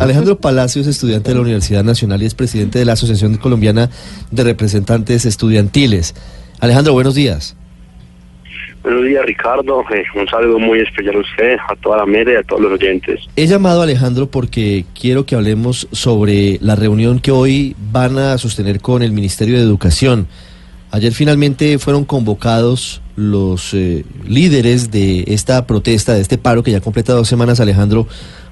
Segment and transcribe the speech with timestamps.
[0.00, 3.90] Alejandro Palacios, estudiante de la Universidad Nacional y es presidente de la Asociación Colombiana
[4.30, 6.14] de Representantes Estudiantiles.
[6.60, 7.56] Alejandro, buenos días.
[8.84, 9.82] Buenos días, Ricardo.
[9.92, 12.72] Eh, un saludo muy especial a usted, a toda la media y a todos los
[12.74, 13.22] oyentes.
[13.34, 18.38] He llamado a Alejandro porque quiero que hablemos sobre la reunión que hoy van a
[18.38, 20.28] sostener con el Ministerio de Educación.
[20.92, 26.80] Ayer finalmente fueron convocados los eh, líderes de esta protesta, de este paro que ya
[26.80, 28.06] completa dos semanas, Alejandro,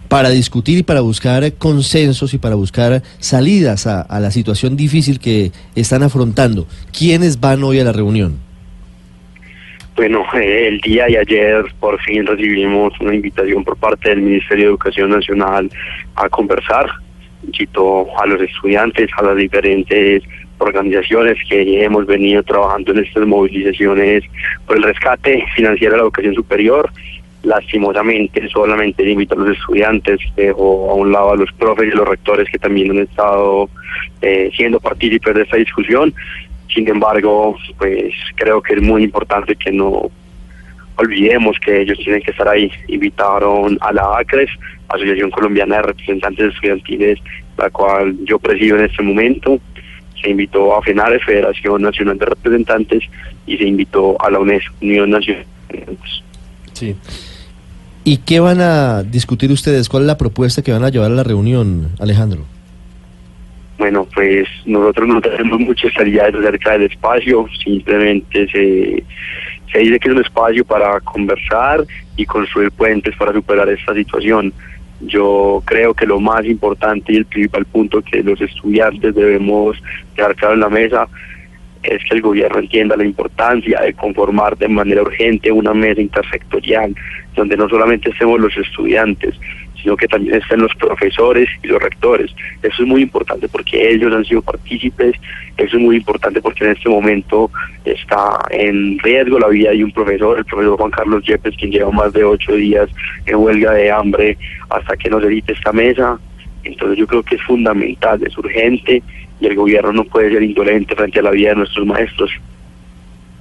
[0.09, 5.53] para discutir y para buscar consensos y para buscar salidas a, la situación difícil que
[5.75, 6.67] están afrontando.
[6.97, 8.39] ¿Quiénes van hoy a la reunión?
[9.95, 14.65] Bueno, eh, el día de ayer por fin recibimos una invitación por parte del Ministerio
[14.65, 15.71] de Educación Nacional
[16.15, 16.87] a conversar.
[17.57, 20.23] Cito a los estudiantes, a las diferentes
[20.59, 24.25] organizaciones que hemos venido trabajando en estas movilizaciones
[24.67, 26.91] por el rescate financiero de la educación superior
[27.47, 32.07] lastimosamente solamente invito a los estudiantes, dejo a un lado a los profes y los
[32.07, 33.71] rectores que también han estado
[34.21, 36.13] eh, siendo partícipes de esta discusión.
[36.75, 40.11] Sin embargo, pues creo que es muy importante que no
[40.97, 42.71] olvidemos que ellos tienen que estar ahí.
[42.89, 44.51] Invitaron a la ACRES,
[44.89, 47.21] Asociación Colombiana de Representantes Estudiantiles,
[47.57, 49.61] la cual yo presido en este momento.
[50.21, 53.05] Se invitó a FENARES, Federación Nacional de Representantes,
[53.47, 56.23] y se invitó a la UNESCO, Unión Nacional de Representantes.
[56.73, 56.97] Sí.
[58.07, 59.89] ¿Y qué van a discutir ustedes?
[59.89, 62.45] ¿Cuál es la propuesta que van a llevar a la reunión, Alejandro?
[63.79, 69.03] Bueno, pues nosotros no tenemos muchas claridades acerca del espacio, simplemente se,
[69.73, 71.85] se dice que es un espacio para conversar
[72.17, 74.53] y construir puentes para superar esta situación.
[75.01, 79.83] Yo creo que lo más importante y el principal punto que los estudiantes debemos
[80.15, 81.09] dejar claro en la mesa
[81.87, 86.95] es que el gobierno entienda la importancia de conformar de manera urgente una mesa intersectorial,
[87.35, 89.35] donde no solamente estemos los estudiantes,
[89.81, 92.35] sino que también estén los profesores y los rectores.
[92.63, 95.15] Eso es muy importante porque ellos han sido partícipes,
[95.57, 97.51] eso es muy importante porque en este momento
[97.85, 101.91] está en riesgo la vida de un profesor, el profesor Juan Carlos Yepes, quien lleva
[101.91, 102.89] más de ocho días
[103.27, 104.37] en huelga de hambre
[104.71, 106.19] hasta que nos edite esta mesa.
[106.67, 109.03] Entonces yo creo que es fundamental, es urgente
[109.41, 112.31] y el gobierno no puede ser indolente frente a la vida de nuestros maestros.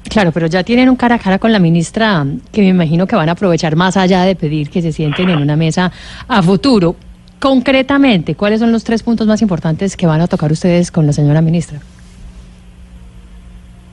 [0.09, 3.15] Claro, pero ya tienen un cara a cara con la ministra que me imagino que
[3.15, 5.91] van a aprovechar más allá de pedir que se sienten en una mesa
[6.27, 6.95] a futuro.
[7.39, 11.13] Concretamente, ¿cuáles son los tres puntos más importantes que van a tocar ustedes con la
[11.13, 11.79] señora ministra?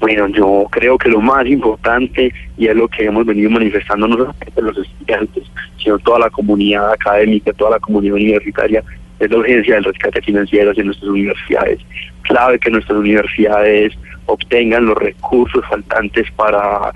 [0.00, 4.16] Bueno, yo creo que lo más importante, y es lo que hemos venido manifestando no
[4.16, 5.44] solamente los estudiantes,
[5.82, 8.82] sino toda la comunidad académica, toda la comunidad universitaria,
[9.22, 11.78] es la urgencia del rescate financiero en nuestras universidades.
[12.22, 13.92] Clave que nuestras universidades
[14.26, 16.92] obtengan los recursos faltantes para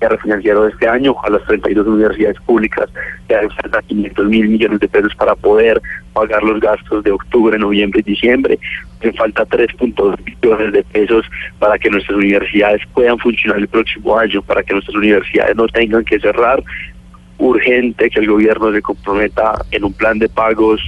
[0.00, 2.90] el refinanciero de este año a las 32 universidades públicas
[3.28, 5.80] que hacen falta 500 mil millones de pesos para poder
[6.12, 8.58] pagar los gastos de octubre, noviembre y diciembre.
[8.98, 11.24] Hacen falta 3.2 billones de pesos
[11.60, 16.04] para que nuestras universidades puedan funcionar el próximo año, para que nuestras universidades no tengan
[16.04, 16.62] que cerrar.
[17.38, 20.80] Urgente que el gobierno se comprometa en un plan de pagos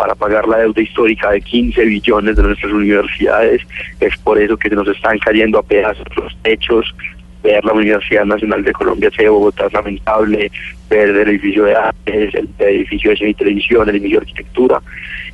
[0.00, 3.60] para pagar la deuda histórica de 15 billones de nuestras universidades.
[4.00, 6.94] Es por eso que se nos están cayendo a pedazos los techos.
[7.42, 10.50] Ver la Universidad Nacional de Colombia de Bogotá es lamentable,
[10.88, 14.82] ver el edificio de artes, el, edificio de cine y televisión, el edificio de arquitectura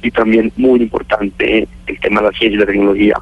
[0.03, 3.15] y también muy importante el tema de la ciencia y la tecnología.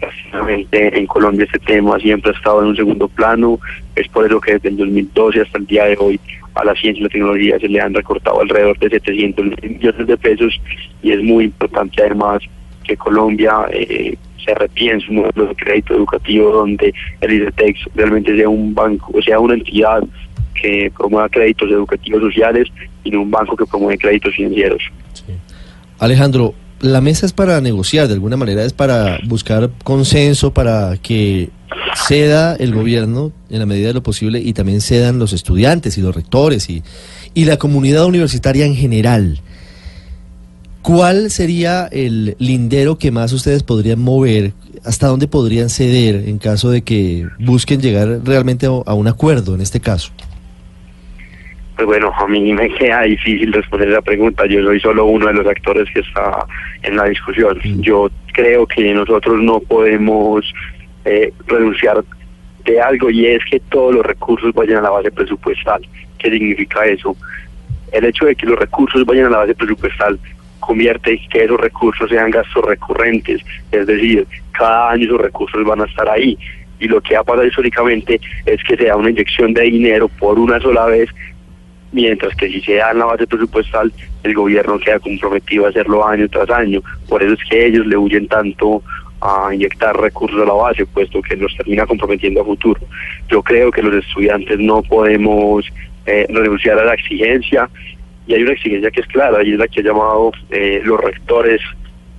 [0.00, 3.58] Básicamente en Colombia este tema siempre ha estado en un segundo plano,
[3.94, 6.20] es por eso que desde el 2012 hasta el día de hoy
[6.56, 10.16] a la ciencia y la tecnología se le han recortado alrededor de 700 millones de
[10.16, 10.60] pesos
[11.02, 12.42] y es muy importante además
[12.84, 18.48] que Colombia eh, se repiense un modelo de crédito educativo donde el ICETEX realmente sea
[18.48, 20.02] un banco, o sea una entidad
[20.60, 22.68] que promueva créditos educativos sociales
[23.04, 24.82] y no un banco que promueve créditos financieros.
[25.98, 31.50] Alejandro, la mesa es para negociar, de alguna manera es para buscar consenso, para que
[32.08, 36.02] ceda el gobierno en la medida de lo posible y también cedan los estudiantes y
[36.02, 36.82] los rectores y,
[37.34, 39.40] y la comunidad universitaria en general.
[40.82, 44.52] ¿Cuál sería el lindero que más ustedes podrían mover?
[44.84, 49.62] ¿Hasta dónde podrían ceder en caso de que busquen llegar realmente a un acuerdo en
[49.62, 50.12] este caso?
[51.76, 54.46] Pues bueno, a mí me queda difícil responder esa pregunta.
[54.46, 56.46] Yo soy solo uno de los actores que está
[56.82, 57.58] en la discusión.
[57.62, 57.80] Mm.
[57.82, 60.44] Yo creo que nosotros no podemos
[61.04, 62.02] eh, renunciar
[62.64, 65.86] de algo y es que todos los recursos vayan a la base presupuestal.
[66.18, 67.14] ¿Qué significa eso?
[67.92, 70.18] El hecho de que los recursos vayan a la base presupuestal
[70.60, 73.40] convierte que esos recursos sean gastos recurrentes,
[73.70, 76.36] es decir, cada año esos recursos van a estar ahí.
[76.80, 80.38] Y lo que ha pasado históricamente es que se da una inyección de dinero por
[80.38, 81.08] una sola vez
[81.96, 83.90] mientras que si se da en la base presupuestal,
[84.22, 86.82] el gobierno queda comprometido a hacerlo año tras año.
[87.08, 88.82] Por eso es que ellos le huyen tanto
[89.22, 92.78] a inyectar recursos a la base, puesto que nos termina comprometiendo a futuro.
[93.30, 95.64] Yo creo que los estudiantes no podemos
[96.04, 97.70] eh, renunciar a la exigencia
[98.26, 101.00] y hay una exigencia que es clara y es la que ha llamado eh, los
[101.00, 101.62] rectores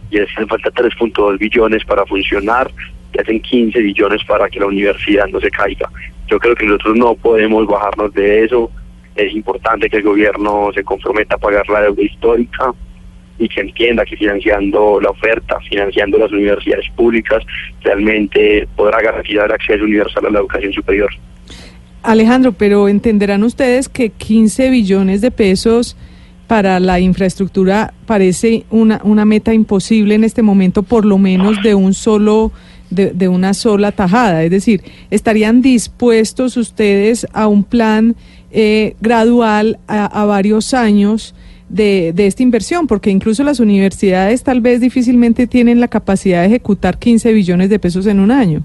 [0.09, 2.71] y es hacen falta 3.2 billones para funcionar
[3.13, 5.88] y hacen 15 billones para que la universidad no se caiga.
[6.27, 8.71] Yo creo que nosotros no podemos bajarnos de eso.
[9.18, 12.74] Es importante que el gobierno se comprometa a pagar la deuda histórica
[13.40, 17.44] y que entienda que financiando la oferta, financiando las universidades públicas,
[17.81, 21.10] realmente podrá garantizar acceso universal a la educación superior.
[22.04, 25.98] Alejandro, pero entenderán ustedes que 15 billones de pesos
[26.48, 31.75] para la infraestructura parece una, una meta imposible en este momento, por lo menos de
[31.75, 32.52] un solo
[32.90, 34.44] de, de, una sola tajada.
[34.44, 34.81] Es decir,
[35.12, 38.16] ¿estarían dispuestos ustedes a un plan
[38.51, 41.35] eh, gradual a, varios años
[41.69, 42.88] de, de, esta inversión?
[42.88, 47.79] Porque incluso las universidades tal vez difícilmente tienen la capacidad de ejecutar 15 billones de
[47.79, 48.63] pesos en un año.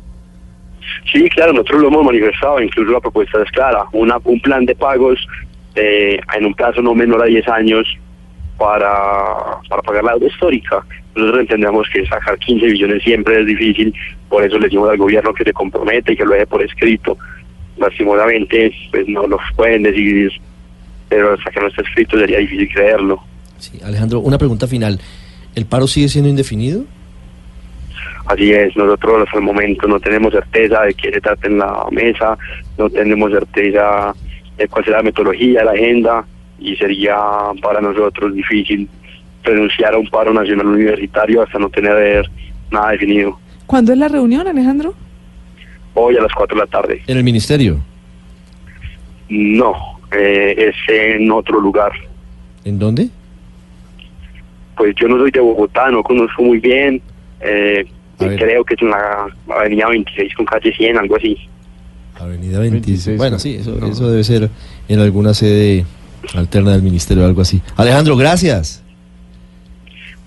[1.10, 4.74] Sí, claro, nosotros lo hemos manifestado, incluso la propuesta es clara, una, un plan de
[4.74, 5.26] pagos
[5.74, 7.86] eh, en un plazo no menor a 10 años
[8.58, 10.84] para, para pagar la deuda histórica.
[11.14, 13.94] Nosotros entendemos que sacar 15 billones siempre es difícil,
[14.28, 17.18] por eso le decimos al gobierno que se compromete y que lo deje por escrito.
[17.82, 20.30] Lastimosamente, pues no lo pueden decidir,
[21.08, 23.20] pero hasta que no esté escrito sería difícil creerlo.
[23.58, 25.00] Sí, Alejandro, una pregunta final.
[25.54, 26.84] ¿El paro sigue siendo indefinido?
[28.26, 31.86] Así es, nosotros hasta el momento no tenemos certeza de qué se trata en la
[31.90, 32.38] mesa,
[32.78, 34.14] no tenemos certeza
[34.56, 36.24] de cuál será la metodología, la agenda,
[36.58, 37.16] y sería
[37.60, 38.88] para nosotros difícil
[39.42, 42.30] renunciar a un paro nacional universitario hasta no tener
[42.70, 43.38] nada definido.
[43.66, 44.94] ¿Cuándo es la reunión, Alejandro?
[45.94, 47.02] Hoy a las 4 de la tarde.
[47.06, 47.80] ¿En el ministerio?
[49.28, 49.74] No,
[50.10, 51.92] eh, es en otro lugar.
[52.64, 53.08] ¿En dónde?
[54.76, 57.00] Pues yo no soy de Bogotá, no conozco muy bien.
[57.40, 57.86] Eh,
[58.18, 61.36] creo que es en la avenida 26 con calle 100, algo así.
[62.18, 63.06] Avenida 26.
[63.06, 63.86] 26 bueno, sí, eso, no.
[63.86, 64.48] eso debe ser
[64.88, 65.84] en alguna sede
[66.34, 67.60] alterna del ministerio o algo así.
[67.76, 68.81] Alejandro, gracias.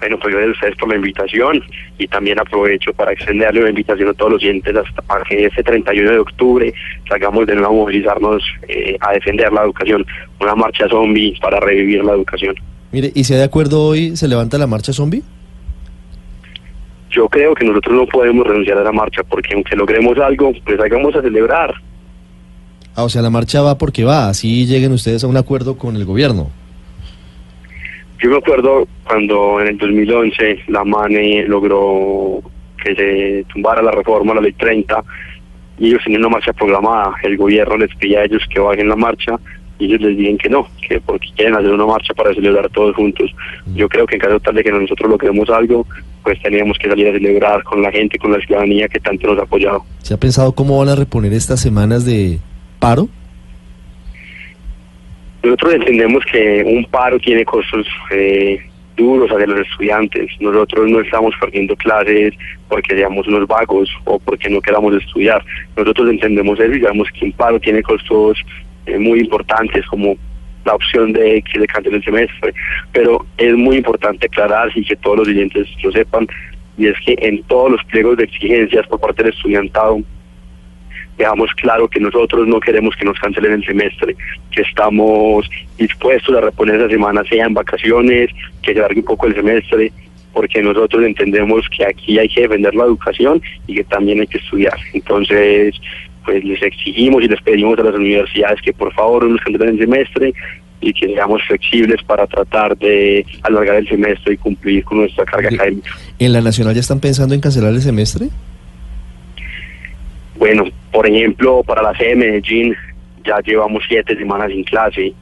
[0.05, 1.63] Bueno, pues a ustedes por la invitación
[1.97, 5.63] y también aprovecho para extenderle una invitación a todos los oyentes hasta para que ese
[5.63, 6.73] 31 de octubre
[7.09, 10.05] salgamos de nuevo a movilizarnos eh, a defender la educación,
[10.39, 12.53] una marcha zombie para revivir la educación.
[12.91, 15.23] Mire, ¿y si de acuerdo hoy se levanta la marcha zombie?
[17.09, 20.79] Yo creo que nosotros no podemos renunciar a la marcha porque aunque logremos algo, pues
[20.79, 21.73] hagamos a celebrar.
[22.93, 25.95] Ah, o sea, la marcha va porque va, así lleguen ustedes a un acuerdo con
[25.95, 26.51] el gobierno.
[28.25, 32.41] Yo me acuerdo cuando en el 2011 la MANE logró
[32.83, 35.03] que se tumbara la reforma, la ley 30,
[35.77, 37.13] y ellos tenían una marcha programada.
[37.21, 39.39] El gobierno les pedía a ellos que bajen la marcha
[39.77, 42.95] y ellos les dijeron que no, que porque quieren hacer una marcha para celebrar todos
[42.95, 43.29] juntos.
[43.75, 45.85] Yo creo que en caso tal de que nosotros logremos algo,
[46.23, 49.37] pues teníamos que salir a celebrar con la gente, con la ciudadanía que tanto nos
[49.37, 49.85] ha apoyado.
[50.01, 52.39] ¿Se ha pensado cómo van a reponer estas semanas de
[52.79, 53.07] paro?
[55.45, 58.59] Nosotros entendemos que un paro tiene costos eh,
[58.97, 60.31] duros hacia los estudiantes.
[60.39, 62.33] Nosotros no estamos perdiendo clases
[62.67, 65.45] porque seamos unos vagos o porque no queramos estudiar.
[65.77, 68.39] Nosotros entendemos eso y sabemos que un paro tiene costos
[68.87, 70.15] eh, muy importantes como
[70.65, 72.51] la opción de que se cancele el semestre.
[72.91, 76.25] Pero es muy importante aclarar y que todos los oyentes lo sepan,
[76.75, 80.01] y es que en todos los pliegos de exigencias por parte del estudiantado
[81.17, 84.15] dejamos claro que nosotros no queremos que nos cancelen el semestre,
[84.51, 88.29] que estamos dispuestos a reponer esa semana, sea en vacaciones,
[88.61, 89.91] que se largue un poco el semestre,
[90.33, 94.37] porque nosotros entendemos que aquí hay que defender la educación y que también hay que
[94.37, 94.77] estudiar.
[94.93, 95.75] Entonces,
[96.25, 99.69] pues les exigimos y les pedimos a las universidades que por favor no nos cancelen
[99.69, 100.33] el semestre
[100.81, 105.49] y que seamos flexibles para tratar de alargar el semestre y cumplir con nuestra carga
[105.49, 105.89] académica.
[106.19, 108.27] ¿En la Nacional ya están pensando en cancelar el semestre?
[110.37, 112.75] Bueno, por ejemplo, para la sede de Medellín
[113.25, 115.13] ya llevamos siete semanas sin clase.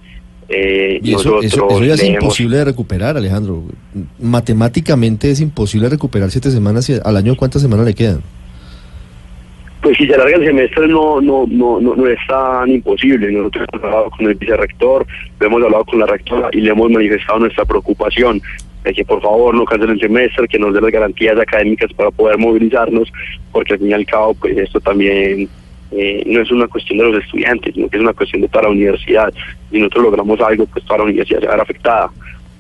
[0.50, 3.64] Eh, y eso, eso, eso, ya es imposible de recuperar, Alejandro.
[4.20, 6.90] Matemáticamente es imposible recuperar siete semanas.
[6.90, 8.22] Y ¿Al año cuántas semanas le quedan?
[9.82, 13.32] Pues si se alarga el semestre no, no, no, no, no es tan imposible.
[13.32, 15.06] Nosotros hemos hablado con el vicerrector,
[15.40, 18.42] lo hemos hablado con la rectora y le hemos manifestado nuestra preocupación
[18.84, 22.12] de que por favor no cancelen el semestre, que nos den las garantías académicas para
[22.12, 23.12] poder movilizarnos,
[23.52, 25.48] porque al fin y al cabo pues esto también
[25.92, 28.64] eh, no es una cuestión de los estudiantes, sino que es una cuestión de toda
[28.64, 29.34] la universidad.
[29.72, 32.12] Si nosotros logramos algo, pues toda la universidad se va a ver afectada.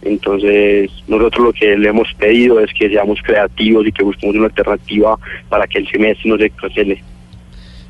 [0.03, 4.45] Entonces, nosotros lo que le hemos pedido es que seamos creativos y que busquemos una
[4.45, 5.17] alternativa
[5.49, 7.01] para que el semestre no se cancele.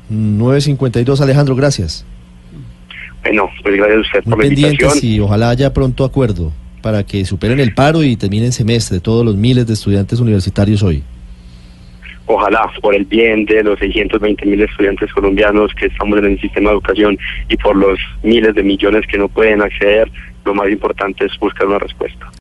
[0.08, 2.06] 952, Alejandro, gracias.
[3.22, 4.92] Bueno, pues gracias a usted Muy por la invitación.
[5.02, 6.52] y ojalá haya pronto acuerdo.
[6.84, 11.02] Para que superen el paro y terminen semestre todos los miles de estudiantes universitarios hoy?
[12.26, 16.68] Ojalá, por el bien de los 620 mil estudiantes colombianos que estamos en el sistema
[16.68, 20.10] de educación y por los miles de millones que no pueden acceder,
[20.44, 22.33] lo más importante es buscar una respuesta.